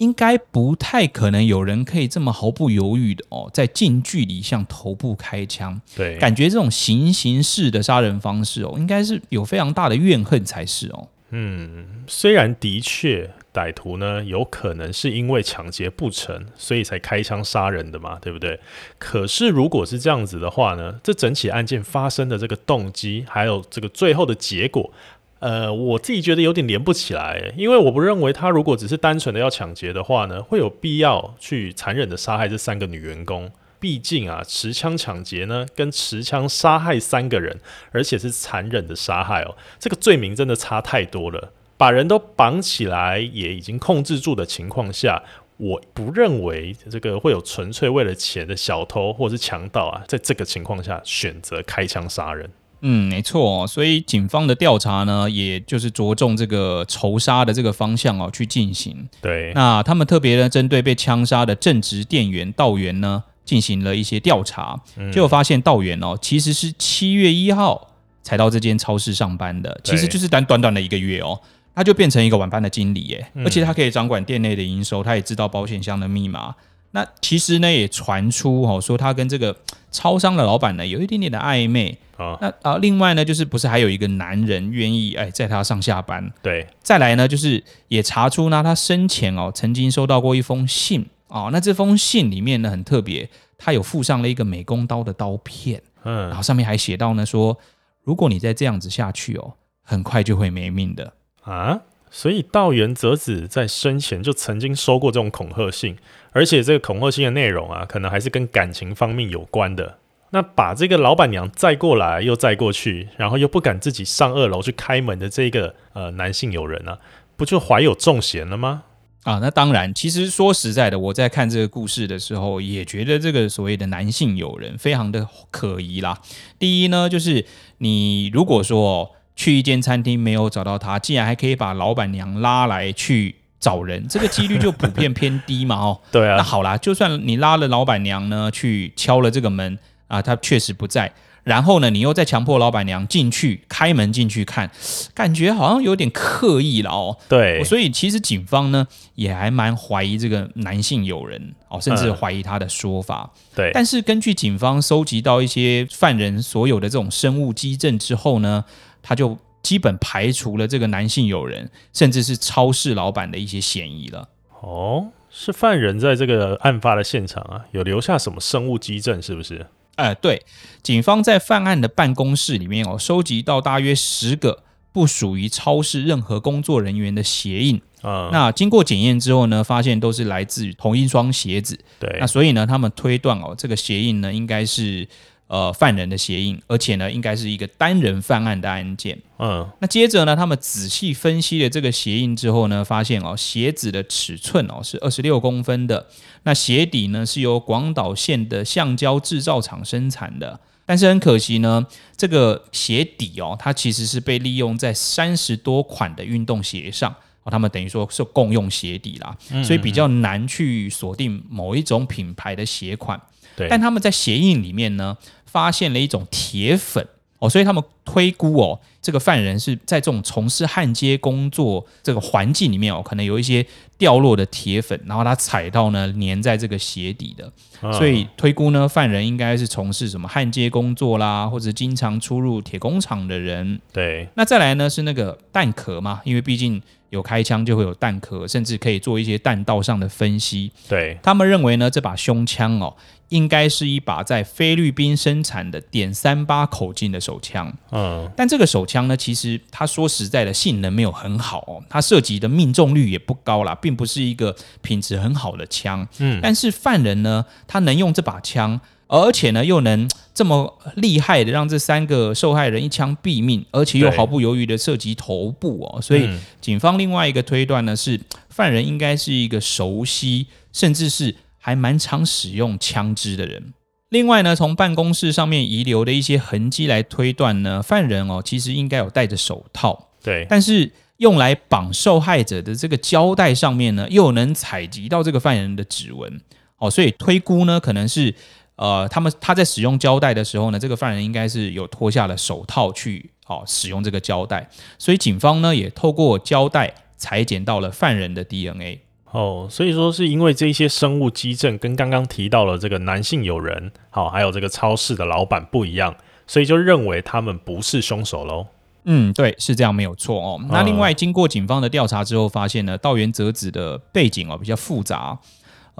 [0.00, 5.78] 应该不太可能有人可以这么毫不犹豫的哦，在近距离向头部开枪。
[5.94, 11.08] 对，感觉这种行刑式的杀人方式哦，应该是有非常大的怨恨才是哦。
[11.32, 18.58] 嗯，虽然的确歹徒呢有可能是因为抢劫不成，所以才开枪杀人的嘛，对不对？
[18.98, 24.90] 可是如果是这样子的话呢，这整起案件发生的这个动机，还有这个最后的结果。
[25.40, 33.50] 呃，我自己觉得有点连不起来，因为我不认为他如果只是单纯的要抢劫的话呢，会有必要去残忍的杀害这三个女员工。
[33.78, 37.58] 毕竟啊，持枪抢劫呢，跟持枪杀害三个人，
[37.92, 41.50] 而且是残忍的杀害哦，这个罪名真的差太多了。
[41.78, 45.22] 把人都绑起来，也已经控制住的情况下，
[45.56, 52.50] 我不认为这个会有纯粹为了钱的小偷或者是强盗啊，在这个情况下选择开枪杀人。
[52.82, 59.08] 嗯，没错，所以警方的调查呢，也就是着重这个仇杀的这个方向哦去进行。
[59.20, 64.80] 对，那他们特别呢针对被枪杀的正职店员道元呢进行了一些调查，
[65.12, 71.38] 结果发现道元哦其实是七月一号才到这间超市上班的，其实就是短短短的一个月哦，
[71.74, 76.54] 他就变成一个晚班的经理耶，而且他可以掌管店内的营收，他也知道保险箱的密码。
[76.92, 79.56] 那其实呢，也传出哦，说他跟这个
[79.90, 81.98] 超商的老板呢有一点点的暧昧。
[82.16, 86.30] 啊、那啊，另外呢，就是不是还有一个男人愿意哎载他上下班？
[86.42, 86.66] 对。
[86.82, 91.48] 再来呢，就是也查出呢，他生前哦曾经收到过一封信哦。
[91.50, 95.80] 那这封信里面呢很特别，他有附上了一个美工刀的刀片。
[96.04, 96.28] 嗯。
[96.28, 97.56] 然后上面还写到呢说，
[98.04, 101.80] 如果你再这样子下去哦，很快就会没命的啊。
[102.10, 105.96] 所以道元则子在生前就曾经收过这种恐吓信，
[106.32, 109.98] 而且这个恐吓信的内容啊，可能还是跟感情方面有关的。
[110.30, 116.98] 那把这个老板娘载过来又载过去，然后又不敢自己上二楼去开门的这个呃男性友人啊，
[117.36, 118.84] 不就怀有重嫌了吗？
[119.24, 126.20] 啊，那当然，其实说实在的，我在看这个故事的时候，也觉得这个所谓的男性友人非常的可疑啦。
[126.58, 127.44] 第一呢，就是
[127.78, 129.16] 你如果说。
[129.36, 135.76] 去一间餐厅没有找到他，竟然还可以把老板娘拉来去找人，这个几率就普遍偏低嘛？
[135.76, 136.36] 哦， 对啊。
[136.36, 141.12] 那好啦，就算你拉了老板娘呢，去敲了这个门啊，他确实不在，
[141.44, 144.70] 然后呢，你又再强迫老板娘进去开门进去看，
[145.14, 147.16] 感觉好像有点刻意了哦。
[147.28, 153.30] 对，所以其实警方呢也还蛮怀疑这个男性友人哦，甚至怀疑他的说法。
[153.34, 158.64] 嗯、对，但是根据警方收集到一些犯人所有的这种生物基证之后呢，
[159.02, 164.28] 他就基本排除了这个男性友人，甚至是超市老板的一些嫌疑了。
[164.60, 169.66] 哦，是犯人在这个案发的现场啊，有留下什么生物基证，是不是？
[169.96, 170.42] 呃，对，
[170.82, 177.76] 警方在犯案的办公室里面哦，收集到大约十个不属于超市任何工作人员的鞋印。
[178.02, 181.78] 啊、嗯，那经过检验之后呢，发现都是来自于同一双鞋子。
[181.98, 185.06] 对，那所以呢，他们推断哦，这个鞋印呢，应该是。
[185.50, 189.18] 呃，犯人的鞋印，而且呢，应该是一个单人犯案的案件。
[189.40, 196.06] 嗯，那接着呢，他们仔细分析了这个鞋印之后呢，发现哦，鞋子的尺寸哦是二十六公分的，
[196.44, 200.60] 那鞋底呢是由广岛县的橡胶制造厂生产的。
[200.86, 201.84] 但是很可惜呢，
[202.16, 213.20] 这个鞋底哦，它其实是被利用在三十多款的运动鞋上哦，他们等于说是共用鞋底啦，所以比较难去锁定某一种品牌的鞋款。
[213.60, 217.06] 对，但他们在鞋印里面呢，发现了一种铁粉。
[217.38, 223.64] 哦，所以他们推估哦，这个犯人是在这种从事焊接工作这个环境里面哦，可能有一些
[223.96, 227.50] 掉落的铁粉，然后他踩到呢，粘在这个鞋底的，
[227.94, 233.80] 所以推估呢，犯人应该是从事什么焊接工作啦，或者经常出入铁工厂的人。
[233.90, 240.72] 对，那再来呢是那个蛋壳嘛，因为毕竟有开枪就会有弹壳，甚至可以做一些弹道上的分析。
[240.88, 242.96] 对，他们认为呢，这把胸枪哦。
[243.30, 266.26] 应该是一把在菲律宾生产的点三八口径的手枪，嗯，但这个手枪呢，其实它说实在的性能没有很好哦，它涉及的命中率也不高啦，并不是一个品质很好的枪，嗯，但是犯人呢，他能用这把枪，而且呢又能这么厉害的让这三个受害人一枪毙命，而且又毫不犹豫的射击头部哦，所以
[266.60, 268.18] 警方另外一个推断呢是，
[268.48, 271.36] 犯人应该是一个熟悉甚至是。
[271.62, 273.74] 还蛮常使用枪支的人。
[274.08, 280.08] 另外呢，从办公室上面遗留的一些痕迹来推断呢，犯人哦其实应该有戴着手套。
[280.22, 286.40] 对，但是用来绑受害者的这个胶带上面呢，又能采集到这个犯人的指纹。
[286.78, 288.34] 哦，所以推估呢，可能是
[288.80, 294.70] 呃，他们他在使用胶带的时候呢，这个犯人应该是有脱下了手套去哦使用这个胶带。
[294.98, 299.00] 所以警方呢也透过胶带裁剪到了犯人的 DNA。
[299.32, 306.16] 哦，所以说是因为这一些生物基证跟刚刚提到了这个男性友人，好，还有这个超市的老板不一样，
[306.46, 308.66] 所以就认为他们不是凶手喽。
[309.04, 310.60] 嗯，对，是这样没有错哦。
[310.68, 315.38] 那另外，经过警方的调查之后，发现呢，道元哲子的背景哦比较复杂，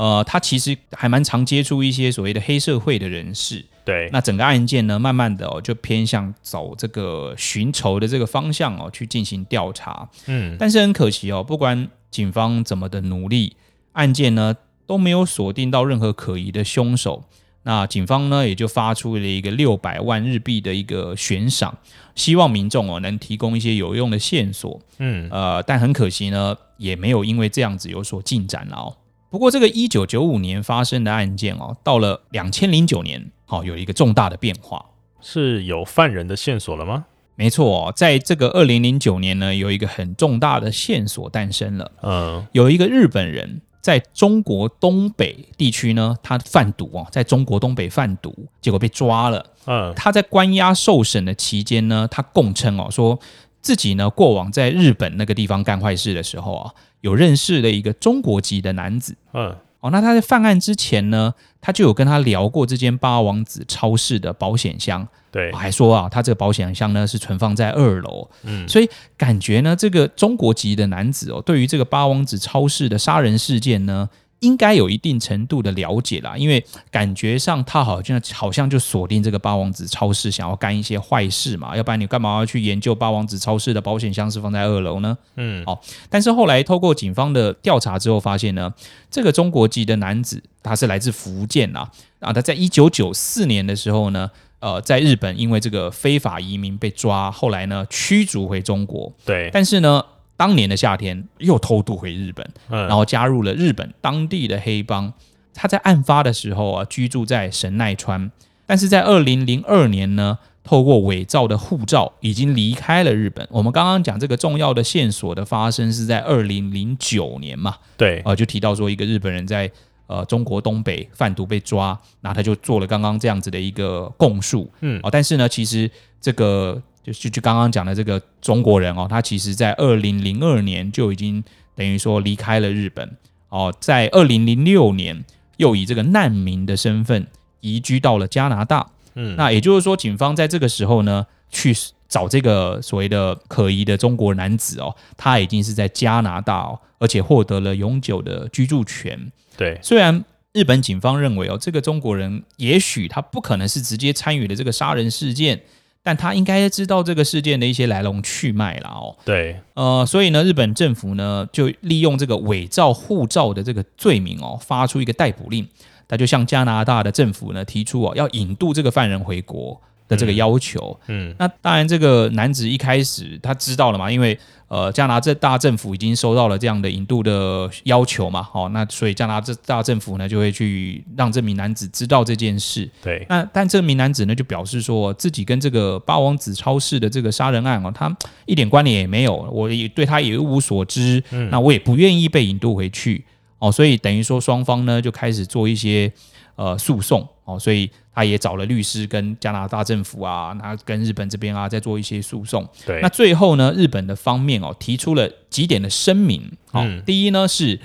[0.01, 3.63] 呃，他其实还蛮常接触一些所谓的黑社会的人士。
[3.85, 10.09] 对，那整个案件呢，慢慢的哦就偏向走这个寻仇的这个方向哦去进行调查。
[10.25, 13.55] 嗯，但是很可惜哦，不管警方怎么的努力，
[13.93, 17.25] 案件呢都没有锁定到任何可疑的凶手。
[17.65, 21.77] 那警方呢也就发出了一个六百万日币的一个悬赏，
[22.15, 24.81] 希望民众哦能提供一些有用的线索。
[24.97, 28.97] 嗯，呃，但很可惜呢，也没有因为这样子有所进展了哦。
[29.31, 34.85] 不过这个一九九五年发生的案件哦，到了两千零九年，好有一个重大的变化，
[35.21, 37.07] 是有犯人的线索了吗？
[37.37, 41.90] 没错，在这个二零零九年呢，有一个很重大的线索诞生了。
[42.03, 49.47] 嗯，有一个日本人在中国东北地区呢，他贩毒啊，在中国东北贩毒，结果被抓了。
[49.64, 53.19] 嗯，他在关押受审的期间呢，他供称哦，说
[53.62, 59.17] 自己呢过往在日本那个地方干坏事的时候啊，有认识的一个中国籍的男子。
[59.33, 59.57] 嗯。
[59.81, 68.87] 哦，那他在犯案之前呢，他就有跟他聊过这间八王子超市的保险箱，对，还说啊，他这个保险箱呢是存放在二楼，嗯，所以
[69.17, 74.11] 感觉呢，这个中国籍的男子哦，对于这个八王子超市的杀人事件呢。
[74.40, 85.16] 应该有一定程度的了解啦，因为感觉上他好像好像就锁定这个八王子超市，想要干一些坏事嘛，要不然你干嘛要去研究八王子超市的保险箱是放在二楼呢？
[85.37, 88.72] 嗯，好，但是后来透过警方的调查之后，发现呢，
[89.11, 100.03] 这个中国籍的男子他是来自福建啊，啊，他在一九九四年的时候呢，呃，在日本因为这个非法移民被抓，后来呢驱逐回中国，对，但是呢。
[100.40, 105.12] 当年的夏天又偷渡回日本，然后加入了日本当地的黑帮。
[105.53, 108.33] 他在案发的时候啊，居住在神奈川，
[108.64, 113.46] 但是在二零零二年呢，透过伪造的护照已经离开了日本。
[113.50, 117.76] 我们刚刚讲这个重要的线索的发生是在二零零九年嘛？
[117.98, 119.70] 对，呃，就提到说一个日本人在
[120.07, 124.70] 呃中国东北贩毒被抓，那他就做了刚刚这样子的一个供述。
[124.81, 126.83] 嗯，啊，但是呢，其实这个。
[127.03, 131.43] 就就就刚刚讲的这个中国人哦，他其实在二零零二年就已经
[131.75, 133.17] 等于说离开了日本
[133.49, 135.25] 哦，在二零零六年
[135.57, 137.27] 又以这个难民的身份
[137.61, 138.91] 移居到了加拿大。
[139.15, 141.75] 嗯，那也就是说，警方在这个时候呢，去
[142.09, 149.33] 找这个所谓的可疑的中国男子哦，他已经是在加拿大哦，而且获得了永久的居住权。
[149.57, 155.61] 对，虽然日本警方认为哦，这个中国人也许他不可能是直接参与了这个杀人事件，
[156.03, 159.17] 但他应该知道这个事件的一些来龙去脉了哦。
[159.25, 165.67] 对，呃，所以呢，日本政府呢就利用这个伪造护照的这个罪名哦，发出一个逮捕令，
[166.09, 169.81] 他就向加拿大的政府呢提出哦，要引渡这个犯人回国。
[170.11, 174.37] 的这个要求，嗯，那当然，这个男子一开始他知道了嘛，因为
[174.67, 188.15] 呃，加拿大政府已经收到了这样的引渡的要求嘛，好，那所以加拿大政府呢就会去让这名男子知道这件事，对，那但这名男子呢就表示说自己跟这个八王子超市的这个杀人案哦，他
[188.46, 193.25] 一点关联也没有，我也对他也一无所知，嗯，那我也不愿意被引渡回去，
[193.58, 196.13] 哦，所以等于说双方呢就开始做一些
[196.54, 197.90] 呃诉讼，哦，所以。
[198.13, 202.69] 他也找了律师跟加拿大政府啊，那跟日本这边啊，在做一些诉讼。
[202.85, 206.42] 对，那最后呢，日本的方面哦，提出了几点的声明。
[206.71, 207.81] 好、嗯，第一呢是，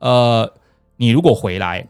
[0.00, 0.52] 呃，
[0.96, 1.86] 你如果回来，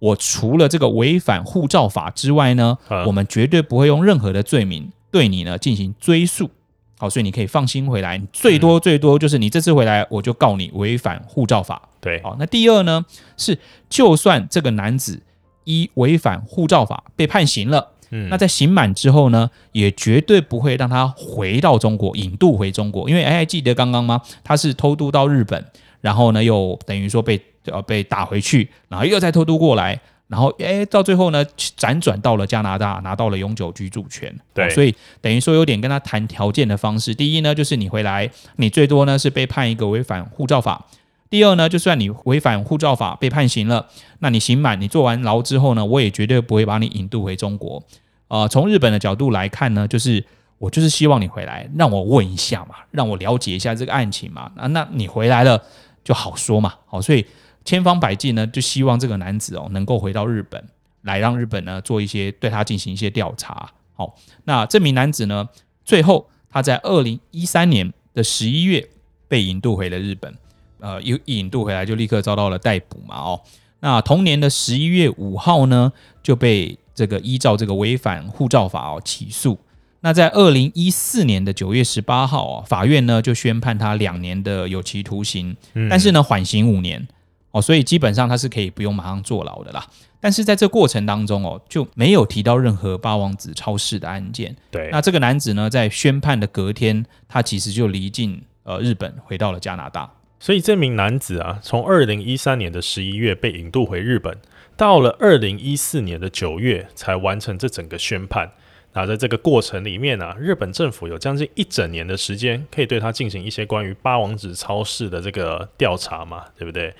[0.00, 6.50] 我除了这个违反护照法之外呢，嗯、我们绝对不会用任何的罪名对你呢进行追诉。
[6.98, 11.88] 好，所以你可以放心回来，最多最多就是你这次回来，我就告你违反护照法。
[11.98, 13.06] 对，好，那第二呢
[13.38, 13.58] 是，
[13.88, 15.22] 就算这个男子。
[15.68, 24.22] 一违反护照法被判刑了，嗯，那在刑满之后呢，也绝对不会让他回到中国，引渡回中国，因为哎，还记得刚刚吗？
[24.42, 25.62] 他是偷渡到日本，
[26.00, 31.44] 然后呢又等于说被呃被打回去，然后又再偷渡过来，然后哎到最后呢
[31.76, 37.14] 辗转到了加拿大，拿到了永久居住权，对，所以等于说有点跟他谈条件的方式。
[37.14, 40.86] 第一呢，就是你回来，你最多呢是被判一个违反护照法。
[41.30, 43.86] 第二呢，就算你违反护照法被判刑了，
[44.20, 47.82] 那你刑满，你坐完牢之后呢，我也绝对不会把你引渡回中国。
[48.28, 50.24] 呃，从日本的角度来看呢，就是
[50.58, 54.50] 我就是希望你回来，让我问一下嘛，让我了解一下这个案情嘛。
[54.56, 55.62] 啊，那你回来了
[56.02, 56.74] 就好说嘛。
[56.86, 57.26] 好，所以
[57.64, 60.62] 千方百计呢，就希望这个男子哦能够回到日本
[61.02, 63.70] 来，让日本呢做一些对他进行一些调查。
[63.94, 64.14] 好，
[64.44, 65.46] 那这名男子呢，
[65.84, 68.88] 最后他在二零一三年的十一月
[69.28, 70.34] 被引渡回了日本。
[70.80, 73.40] 呃，一引渡回来就立刻遭到了逮捕嘛，哦，
[73.80, 79.58] 那同年的十一月五号呢，就被这个依照这个违反护照法哦起诉。
[80.00, 85.56] 那在二零一四年的九月十八号啊，法院呢就宣判他两年的有期徒刑，
[85.90, 87.08] 但是呢缓刑五年
[87.50, 89.84] 哦，所以基本上他是可以不用马上坐牢的啦。
[90.20, 94.54] 但是在这过程当中哦，就没有提到任何八王子超市的案件。
[94.70, 100.10] 对，那这个男子呢，在宣判的隔天，他其实就离境呃日本，回到了加拿大。
[100.40, 104.38] 所以这名男子啊，从二零一三年的十一月被引渡回日本，
[104.76, 108.52] 到了二零一四年的九月才完成这整个宣判。
[108.94, 116.92] 那在这个过程里面啊，日本政府有将近一整年的时间，可以对他进行一些关于八王子超市的这个调查嘛，对不对？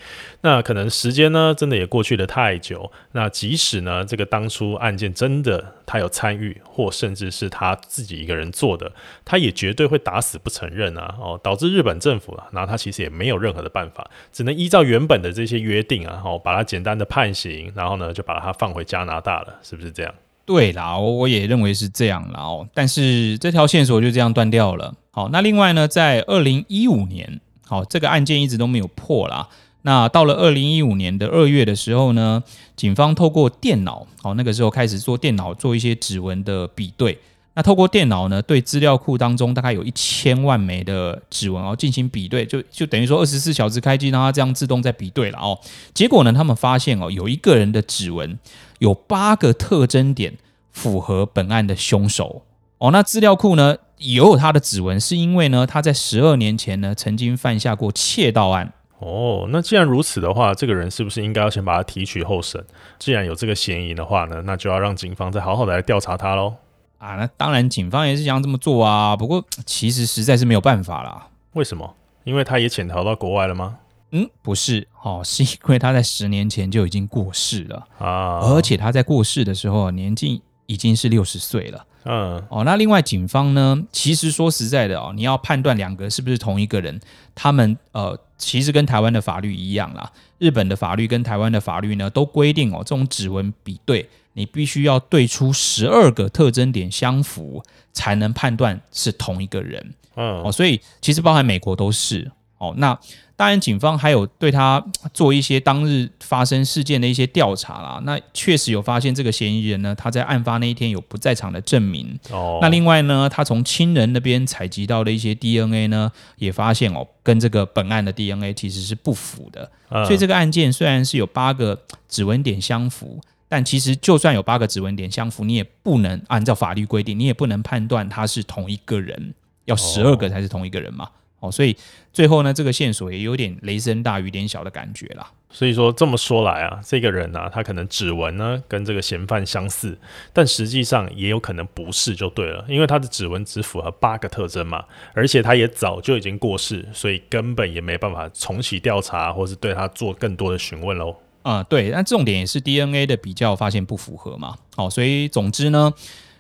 [0.43, 2.93] 那可能时间呢，真的也过去了太久。
[3.12, 8.93] 那即使呢，这个当初案件真的他有参与，或甚至是他自己一个人做的，
[9.24, 11.16] 他也绝对会打死不承认啊！
[11.18, 20.14] 哦，导致日本政府啊，那他其实也没有任何的办法，只能依照原本的这些约定啊，哦，把他简单的判刑，然后呢，就把他放回加拿大了，是不是这样？
[20.49, 24.94] 对啦，我也认为是这样啦哦，但是这条线索就这样断掉了。
[25.11, 29.46] 好，那另外呢，在二零一五年，好，这个案件一直都没有破啦。
[29.82, 32.42] 那到了二零一五年的二月的时候呢，
[32.76, 37.18] 警方透过电脑，好，那个时候开始做电脑做一些指纹的比对。
[37.59, 45.59] 那透过电脑呢，对资料库当中大概有一千万枚的指纹哦进行比对，就就等于说二十四小时开机，让它这样自动在比对了哦。
[45.92, 48.38] 结果呢，他们发现哦，有一个人的指纹。
[48.78, 50.36] 有八个特征点
[50.70, 52.42] 符合本案的凶手
[52.78, 59.48] 哦，那资料库呢也有他的指纹，是因为呢他在十二年前呢曾经犯下过窃盗案哦。
[59.50, 62.64] 那既然如此的话，这个人是不是应该要先把他提取候审？
[63.00, 66.54] 既然有这个嫌疑的话呢，那就要让警方再好好的来调查他喽。
[66.99, 71.28] 啊，那当然警方也是想这么做啊，不过其实实在是没有办法啦。
[71.55, 71.94] 为什么？
[72.24, 73.78] 因为他也潜逃到国外了吗？
[74.11, 81.84] 嗯，不是哦， 是因为他在十年前就已经过世了啊，而且他在过世的时候年纪已经是六十岁了。
[82.05, 86.99] 嗯，哦，那另外警方呢，其实说实在的哦，你要判断两个是不是同一个人，
[87.34, 94.09] 他们呃，其实跟台湾的法律一样啦，日本的法律跟台湾的法律呢都规定哦，这种指纹比对，
[94.39, 97.62] 你必须要对出十二个特征点相符，
[97.93, 99.95] 才能判断是同一个人。
[100.14, 102.30] 嗯，哦，所以其实包含美国都是。
[102.59, 102.99] 哦，那
[103.36, 104.84] 当然，警方还有对他
[105.14, 108.01] 做一些当日发生事件的一些调查啦。
[108.03, 112.18] 那确实有发现这个嫌疑人呢，他在案发那一天有不在场的证明。
[112.32, 119.70] 哦，那另外呢，他从亲人那边采集到的一些 DNA 呢，也发现哦，跟这个本案的 DNA 其实是不符的。
[119.91, 129.34] 嗯，所以这个案件虽然是有八个指纹点相符，但其实就算有八个指纹点相符，你也不能按照法律规定，你也不能判断他是同一个人，
[129.64, 131.05] 要十二个才是同一个人嘛。
[131.05, 131.76] 哦哦，所以
[132.12, 135.30] 最后呢，这个线索也有点雷声大雨点小的感觉啦。
[135.51, 139.96] 所以说这么说来啊，这个人啊，他可能指纹呢跟这个嫌犯相似，
[140.32, 144.84] 但实际上也有可能不是就对了，因为他的指纹只符合八个特征嘛，
[145.14, 151.16] 而且他也早就已经过世，所以根本也没办法重启调查，或是对他做更多的询问喽。
[151.49, 154.55] 啊、嗯，对，那重点也是 DNA 的比较发现不符合嘛。
[154.76, 155.90] 好，所以总之呢，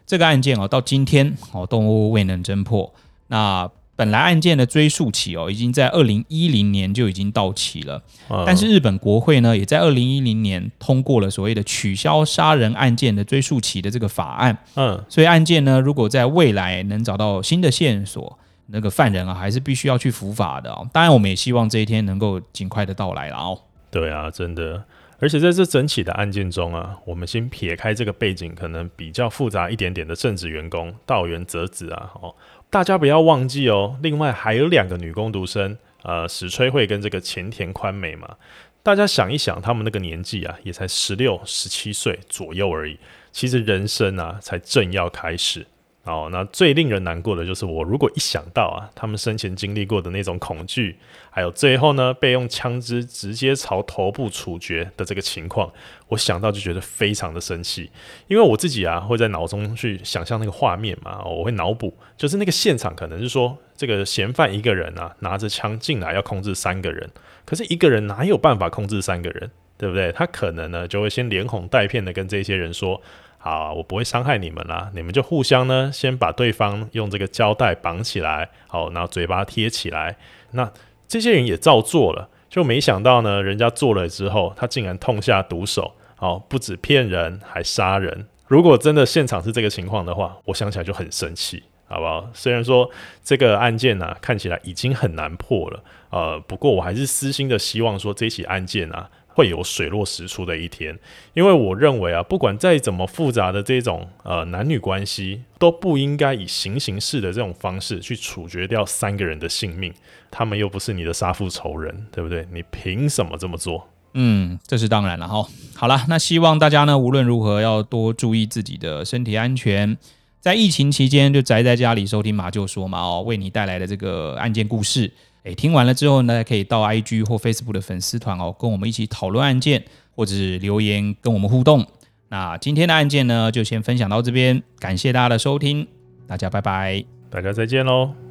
[0.06, 2.92] 这个案件哦，到今天哦都未能侦破。
[3.28, 8.02] 那本来案件的追诉期哦，已经在二零一零年就已经到期了。
[8.46, 14.56] 但是日本国会呢，也在二零一零年通过了所谓的取消杀人案件的追诉期的这个法案。
[14.74, 20.86] 嗯，所以案件呢，如果在未来能找到新的线索，那个犯人啊，还是必须要去伏法的哦。
[20.92, 23.58] 当然，我们也希望这一天能够尽快的到来了哦。
[23.90, 24.84] 对啊，真的。
[25.20, 32.34] 而且在这整起的案件中啊，我们先撇开这个背景可能比较复杂一点点的正职员工稻原则子啊，哦。
[32.70, 38.36] 大家不要忘记哦，另外还有两个女工读生，呃，史吹惠跟这个前田宽美嘛。
[38.82, 42.98] 大家想一想，他们那个年纪啊，也才十六、十七岁左右而已。
[43.32, 45.66] 其实人生啊，才正要开始。
[46.08, 50.96] 哦，那最令人难过的就是，我如果一想到啊，他们生前经历过的那种恐惧，
[51.30, 55.70] 还有最后呢，被用枪支直接朝头部处决的这个情况，
[56.08, 57.90] 我想到就觉得非常的生气。
[58.26, 67.10] 因为我自己啊，会在脑中去想象那个画面嘛，我会脑补，就是那个现场可能是说，这个嫌犯一个人啊，拿着枪进来要控制三个人，
[67.44, 70.10] 可是一个人哪有办法控制三个人，对不对？
[70.12, 73.02] 他可能呢，就会先连哄带骗的跟这些人说。
[73.40, 80.16] 好，我不会伤害你们啦，你们就互相呢，先把对方用这个胶带绑起来，好，然后嘴巴贴起来。
[80.50, 80.70] 那
[81.06, 88.26] 这些人也照做了，就没想到呢，人家做了之后，他竟然痛下毒手，好，不止骗人，还杀人。
[88.48, 92.28] 如果真的现场是这个情况的话，我想起来就很生气，好不好？
[92.34, 92.90] 虽然说
[93.22, 99.08] 这个案件呢、看起来已经很难破了，呃，不过我还是私心的希望说，这起案件啊。
[99.38, 100.98] 会有水落石出的一天，
[101.32, 109.94] 因为我认为啊，不管再怎么复杂的这种呃男女关系，都不应该以行刑式的这种方式去处决掉三个人的性命，
[110.28, 112.48] 他们又不是你的杀父仇人，对不对？
[112.52, 113.88] 你凭什么这么做？
[114.14, 115.48] 嗯，这是当然了哈。
[115.76, 119.96] 好了，那希望大家呢，无论如何要多注意自己的身体安全，
[120.40, 125.12] 在疫情期间就宅在家里收听马厩说嘛哦，为你带来的这个案件故事。
[125.48, 129.82] 诶，听完了之后呢，可以到 IG 或 Facebook 的粉丝团哦，跟我们一起讨论案件，
[130.14, 131.86] 或者是留言跟我们互动。
[132.28, 135.86] 那今天的案件呢，就先分享到这边，感谢大家的收听，
[136.26, 138.27] 大家拜拜，大家再见喽。